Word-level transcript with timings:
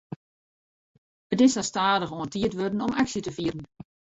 It 1.33 1.39
is 1.45 1.51
sa 1.55 1.63
stadichoan 1.69 2.31
tiid 2.31 2.57
wurden 2.59 2.83
om 2.85 2.95
aksje 3.01 3.19
te 3.23 3.31
fieren. 3.37 3.65